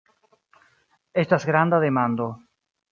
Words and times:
Estas 1.23 1.47
stranga 1.47 1.83
demando. 1.87 2.31